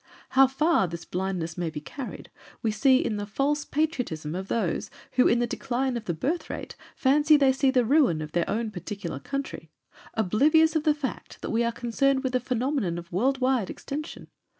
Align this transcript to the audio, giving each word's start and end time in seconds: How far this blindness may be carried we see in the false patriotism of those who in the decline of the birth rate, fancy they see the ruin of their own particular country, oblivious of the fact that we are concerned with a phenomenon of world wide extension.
How 0.29 0.47
far 0.47 0.87
this 0.87 1.05
blindness 1.05 1.59
may 1.59 1.69
be 1.69 1.79
carried 1.79 2.31
we 2.63 2.71
see 2.71 2.97
in 3.05 3.17
the 3.17 3.27
false 3.27 3.65
patriotism 3.65 4.33
of 4.33 4.47
those 4.47 4.89
who 5.11 5.27
in 5.27 5.37
the 5.37 5.45
decline 5.45 5.95
of 5.95 6.05
the 6.05 6.13
birth 6.15 6.49
rate, 6.49 6.75
fancy 6.95 7.37
they 7.37 7.53
see 7.53 7.69
the 7.69 7.85
ruin 7.85 8.19
of 8.19 8.31
their 8.31 8.49
own 8.49 8.71
particular 8.71 9.19
country, 9.19 9.69
oblivious 10.15 10.75
of 10.75 10.85
the 10.85 10.95
fact 10.95 11.39
that 11.43 11.51
we 11.51 11.63
are 11.63 11.71
concerned 11.71 12.23
with 12.23 12.33
a 12.33 12.39
phenomenon 12.39 12.97
of 12.97 13.11
world 13.11 13.41
wide 13.41 13.69
extension. 13.69 14.27